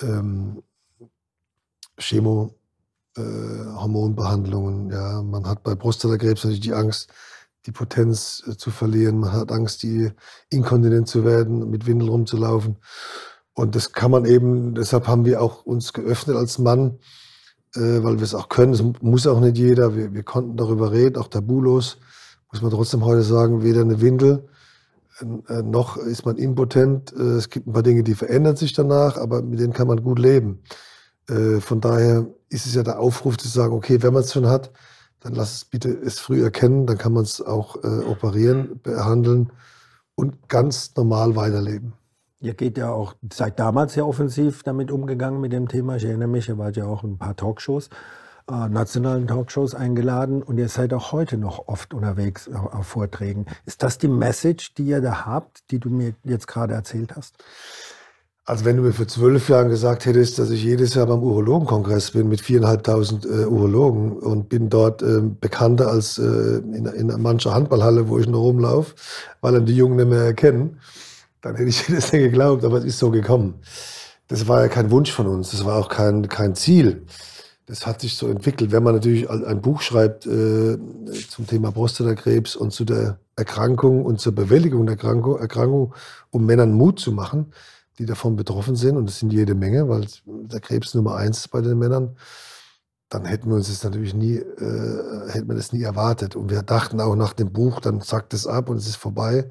[0.00, 0.62] ähm,
[1.98, 2.54] Chemo,
[3.16, 3.22] äh.
[4.90, 5.22] Ja.
[5.22, 7.08] Man hat bei Prostatakrebs natürlich die Angst,
[7.66, 9.20] die Potenz äh, zu verlieren.
[9.20, 10.10] Man hat Angst, die
[10.50, 12.76] inkontinent zu werden, mit Windel rumzulaufen.
[13.54, 16.98] Und das kann man eben, deshalb haben wir auch uns geöffnet als Mann,
[17.74, 18.72] äh, weil wir es auch können.
[18.72, 19.96] Das muss auch nicht jeder.
[19.96, 21.98] Wir, wir konnten darüber reden, auch tabulos.
[22.52, 24.48] Muss man trotzdem heute sagen, weder eine Windel
[25.20, 27.12] äh, noch ist man impotent.
[27.12, 30.02] Äh, es gibt ein paar Dinge, die verändern sich danach, aber mit denen kann man
[30.02, 30.62] gut leben.
[31.28, 34.46] Äh, von daher ist es ja der Aufruf zu sagen, okay, wenn man es schon
[34.46, 34.70] hat,
[35.20, 39.50] dann lass es bitte es früh erkennen, dann kann man es auch äh, operieren, behandeln
[40.14, 41.94] und ganz normal weiterleben.
[42.40, 45.96] Ihr geht ja auch seit damals sehr offensiv damit umgegangen mit dem Thema.
[45.96, 47.88] Ich erinnere mich, ihr wart ja auch in ein paar Talkshows,
[48.50, 53.46] äh, nationalen Talkshows eingeladen und ihr seid auch heute noch oft unterwegs auf, auf Vorträgen.
[53.64, 57.42] Ist das die Message, die ihr da habt, die du mir jetzt gerade erzählt hast?
[58.46, 62.10] Also wenn du mir vor zwölf Jahren gesagt hättest, dass ich jedes Jahr beim Urologenkongress
[62.10, 67.54] bin mit viereinhalbtausend äh, Urologen und bin dort äh, bekannter als äh, in, in mancher
[67.54, 68.94] Handballhalle, wo ich noch rumlaufe,
[69.40, 70.78] weil dann die Jungen nicht mehr erkennen,
[71.40, 73.54] dann hätte ich das nicht geglaubt, aber es ist so gekommen.
[74.28, 77.06] Das war ja kein Wunsch von uns, das war auch kein, kein Ziel.
[77.66, 78.72] Das hat sich so entwickelt.
[78.72, 80.76] Wenn man natürlich ein Buch schreibt äh,
[81.30, 85.94] zum Thema Prostatakrebs und zu der Erkrankung und zur Bewältigung der Erkrankung, Erkrankung,
[86.30, 87.54] um Männern Mut zu machen,
[87.98, 91.48] die davon betroffen sind, und es sind jede Menge, weil der Krebs Nummer eins ist
[91.48, 92.16] bei den Männern,
[93.08, 96.34] dann hätten wir uns das natürlich nie, äh, hätten wir das nie erwartet.
[96.34, 99.50] Und wir dachten auch nach dem Buch, dann zackt es ab und es ist vorbei.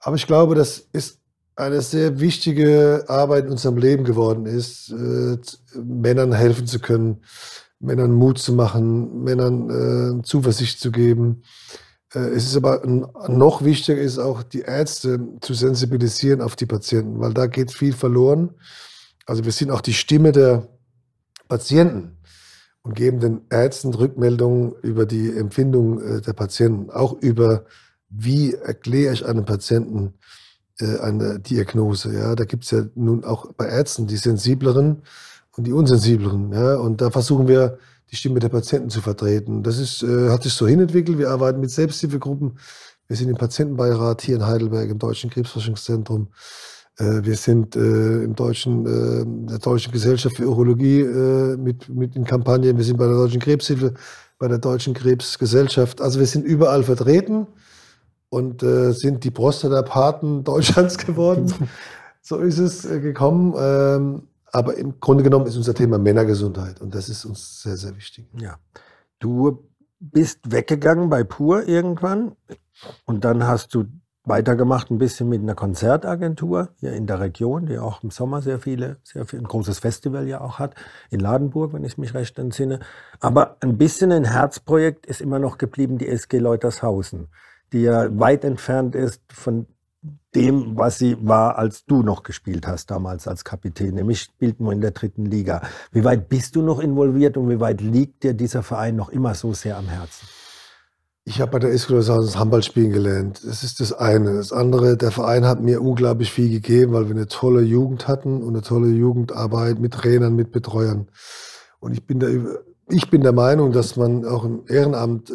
[0.00, 1.18] Aber ich glaube, das ist
[1.56, 5.38] eine sehr wichtige Arbeit in unserem Leben geworden ist, äh,
[5.74, 7.22] Männern helfen zu können,
[7.80, 11.42] Männern Mut zu machen, Männern äh, Zuversicht zu geben.
[12.14, 17.20] Äh, es ist aber noch wichtiger ist auch die Ärzte zu sensibilisieren auf die Patienten,
[17.20, 18.54] weil da geht viel verloren.
[19.26, 20.68] Also wir sind auch die Stimme der
[21.48, 22.16] Patienten
[22.82, 27.64] und geben den Ärzten Rückmeldungen über die Empfindung äh, der Patienten, auch über
[28.08, 30.14] wie erkläre ich einem Patienten
[30.80, 32.14] äh, eine Diagnose.
[32.14, 35.02] Ja, da gibt es ja nun auch bei Ärzten die sensibleren
[35.56, 36.52] und die unsensibleren.
[36.52, 37.78] Ja, und da versuchen wir
[38.10, 39.62] die Stimme der Patienten zu vertreten.
[39.62, 41.18] Das ist, äh, hat sich so hinentwickelt.
[41.18, 42.58] Wir arbeiten mit Selbsthilfegruppen.
[43.08, 46.28] Wir sind im Patientenbeirat hier in Heidelberg im Deutschen Krebsforschungszentrum.
[46.98, 52.16] Äh, wir sind äh, im deutschen, äh, der Deutschen Gesellschaft für Urologie äh, mit, mit
[52.16, 52.76] in Kampagnen.
[52.76, 53.94] Wir sind bei der Deutschen Krebshilfe,
[54.38, 56.00] bei der Deutschen Krebsgesellschaft.
[56.00, 57.46] Also wir sind überall vertreten
[58.28, 61.52] und äh, sind die Prostata-Paten Deutschlands geworden.
[62.22, 63.54] so ist es gekommen.
[63.58, 64.22] Ähm,
[64.56, 68.26] aber im Grunde genommen ist unser Thema Männergesundheit und das ist uns sehr, sehr wichtig.
[68.40, 68.56] Ja.
[69.18, 69.68] Du
[70.00, 72.36] bist weggegangen bei Pur irgendwann
[73.04, 73.84] und dann hast du
[74.24, 78.58] weitergemacht ein bisschen mit einer Konzertagentur hier in der Region, die auch im Sommer sehr
[78.58, 80.74] viele, sehr viel, ein großes Festival ja auch hat,
[81.10, 82.80] in Ladenburg, wenn ich mich recht entsinne.
[83.20, 87.28] Aber ein bisschen ein Herzprojekt ist immer noch geblieben, die SG Leutershausen
[87.72, 89.66] die ja weit entfernt ist von
[90.36, 93.94] dem, was sie war, als du noch gespielt hast damals als Kapitän.
[93.94, 95.62] Nämlich spielt nur in der dritten Liga.
[95.90, 99.34] Wie weit bist du noch involviert und wie weit liegt dir dieser Verein noch immer
[99.34, 100.28] so sehr am Herzen?
[101.24, 103.40] Ich habe bei der Eskiloshaus Handball spielen gelernt.
[103.44, 104.34] Das ist das eine.
[104.34, 108.42] Das andere, der Verein hat mir unglaublich viel gegeben, weil wir eine tolle Jugend hatten
[108.42, 111.08] und eine tolle Jugendarbeit mit Trainern, mit Betreuern.
[111.80, 112.28] Und ich bin da
[112.88, 115.34] ich bin der Meinung, dass man auch im Ehrenamt, äh,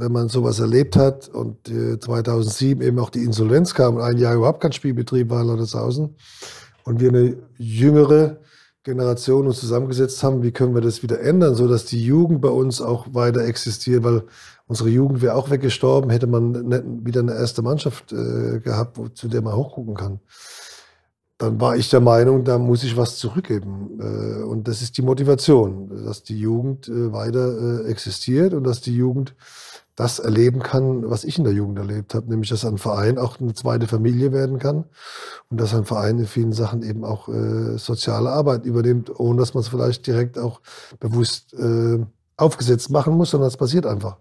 [0.00, 4.18] wenn man sowas erlebt hat und äh, 2007 eben auch die Insolvenz kam und ein
[4.18, 6.16] Jahr überhaupt kein Spielbetrieb war in Lottershausen
[6.84, 8.38] und wir eine jüngere
[8.84, 12.48] Generation uns zusammengesetzt haben, wie können wir das wieder ändern, so dass die Jugend bei
[12.48, 14.24] uns auch weiter existiert, weil
[14.66, 19.28] unsere Jugend wäre auch weggestorben, hätte man nicht wieder eine erste Mannschaft äh, gehabt, zu
[19.28, 20.20] der man hochgucken kann
[21.42, 23.98] dann war ich der Meinung, da muss ich was zurückgeben.
[24.00, 28.80] Äh, und das ist die Motivation, dass die Jugend äh, weiter äh, existiert und dass
[28.80, 29.34] die Jugend
[29.96, 33.40] das erleben kann, was ich in der Jugend erlebt habe, nämlich dass ein Verein auch
[33.40, 34.84] eine zweite Familie werden kann
[35.50, 37.28] und dass ein Verein in vielen Sachen eben auch
[37.76, 40.62] soziale Arbeit übernimmt, ohne dass man es vielleicht direkt auch
[40.98, 41.54] bewusst
[42.38, 44.16] aufgesetzt machen muss, sondern es passiert einfach.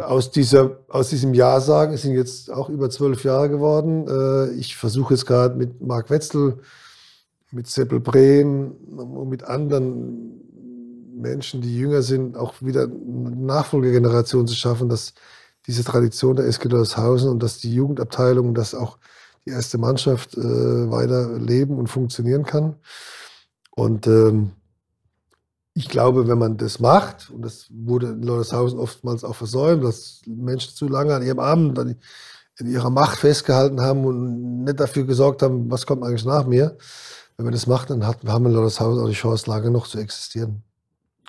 [0.00, 4.06] Aus, dieser, aus diesem Ja sagen, es sind jetzt auch über zwölf Jahre geworden.
[4.08, 6.58] Äh, ich versuche jetzt gerade mit Marc Wetzel,
[7.50, 10.42] mit Seppel Brehm und mit anderen
[11.14, 15.14] Menschen, die jünger sind, auch wieder eine Nachfolgegeneration zu schaffen, dass
[15.66, 18.98] diese Tradition der SG Hausen und dass die Jugendabteilung, dass auch
[19.44, 22.76] die erste Mannschaft äh, weiter leben und funktionieren kann.
[23.70, 24.52] Und ähm,
[25.78, 30.22] ich glaube, wenn man das macht, und das wurde in Leutershausen oftmals auch versäumt, dass
[30.26, 31.78] Menschen zu lange an ihrem Abend
[32.58, 36.76] in ihrer Macht festgehalten haben und nicht dafür gesorgt haben, was kommt eigentlich nach mir.
[37.36, 39.86] Wenn man das macht, dann hat, haben wir in Leutershausen auch die Chance, lange noch
[39.86, 40.64] zu existieren.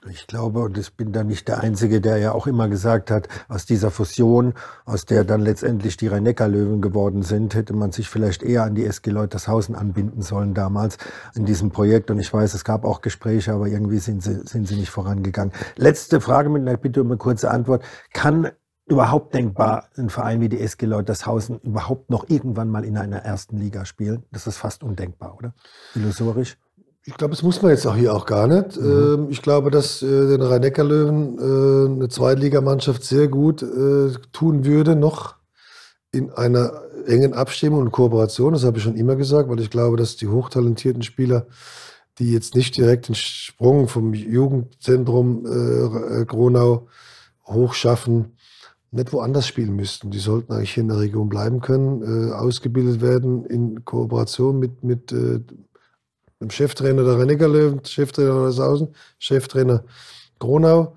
[0.08, 3.28] Ich glaube, und ich bin da nicht der Einzige, der ja auch immer gesagt hat,
[3.50, 4.54] aus dieser Fusion,
[4.86, 8.86] aus der dann letztendlich die Rhein-Neckar-Löwen geworden sind, hätte man sich vielleicht eher an die
[8.86, 10.98] SG Leutershausen anbinden sollen damals
[11.36, 12.10] in diesem Projekt.
[12.12, 15.54] Und ich weiß, es gab auch Gespräche, aber irgendwie sind sie, sind sie nicht vorangegangen.
[15.76, 17.84] Letzte Frage mit einer Bitte um eine kurze Antwort.
[18.14, 18.52] Kann
[18.86, 23.58] überhaupt denkbar ein Verein wie die SG Leutershausen überhaupt noch irgendwann mal in einer ersten
[23.58, 24.24] Liga spielen?
[24.32, 25.54] Das ist fast undenkbar, oder?
[25.94, 26.58] Illusorisch?
[27.06, 28.80] Ich glaube, das muss man jetzt auch hier auch gar nicht.
[28.80, 28.86] Mhm.
[28.86, 34.96] Ähm, ich glaube, dass äh, den Rhein-Neckar-Löwen äh, eine Zweitligamannschaft sehr gut äh, tun würde,
[34.96, 35.36] noch
[36.12, 38.54] in einer engen Abstimmung und Kooperation.
[38.54, 41.48] Das habe ich schon immer gesagt, weil ich glaube, dass die hochtalentierten Spieler,
[42.18, 45.44] die jetzt nicht direkt den Sprung vom Jugendzentrum
[46.28, 46.88] Gronau
[47.46, 48.36] hochschaffen,
[48.92, 50.10] nicht woanders spielen müssten.
[50.12, 55.14] Die sollten eigentlich hier in der Region bleiben können, ausgebildet werden in Kooperation mit, mit
[56.40, 59.84] dem Cheftrainer der Rennecker Cheftrainer Neushausen, Cheftrainer
[60.40, 60.96] Gronau.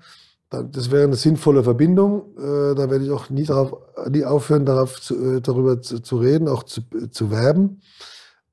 [0.49, 2.37] Das wäre eine sinnvolle Verbindung.
[2.37, 3.73] Äh, da werde ich auch nie, darauf,
[4.09, 7.81] nie aufhören, darauf zu, äh, darüber zu, zu, reden, auch zu, zu werben.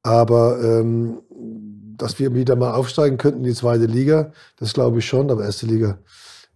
[0.02, 1.20] Aber ähm,
[1.98, 5.30] dass wir wieder mal aufsteigen könnten in die zweite Liga, das glaube ich schon.
[5.30, 5.98] Aber erste Liga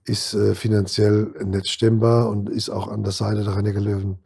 [0.06, 4.23] ist äh, finanziell nicht stemmbar und ist auch an der Seite der Rennecker Löwen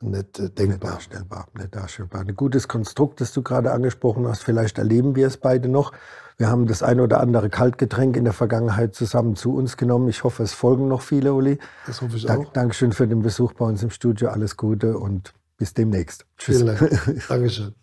[0.00, 0.66] nicht äh, denkbar.
[0.66, 2.20] Nicht darstellbar, nicht darstellbar.
[2.22, 4.42] Ein gutes Konstrukt, das du gerade angesprochen hast.
[4.44, 5.92] Vielleicht erleben wir es beide noch.
[6.36, 10.08] Wir haben das ein oder andere Kaltgetränk in der Vergangenheit zusammen zu uns genommen.
[10.08, 11.58] Ich hoffe, es folgen noch viele, Uli.
[11.86, 12.52] Das hoffe ich Dank, auch.
[12.52, 14.28] Dankeschön für den Besuch bei uns im Studio.
[14.28, 16.26] Alles Gute und bis demnächst.
[16.36, 16.58] Tschüss.
[16.58, 17.26] Vielen Dank.
[17.28, 17.74] Dankeschön.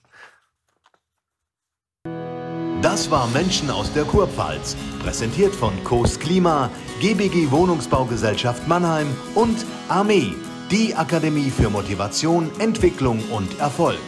[2.81, 6.69] Das war Menschen aus der Kurpfalz, präsentiert von Coast Klima,
[7.01, 10.33] GBG Wohnungsbaugesellschaft Mannheim und Armee
[10.71, 13.99] die Akademie für Motivation, Entwicklung und Erfolg.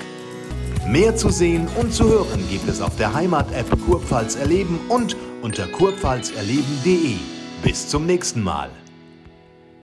[0.87, 5.67] Mehr zu sehen und zu hören gibt es auf der Heimat-App Kurpfalz erleben und unter
[5.67, 7.15] kurpfalzerleben.de.
[7.61, 8.69] Bis zum nächsten Mal.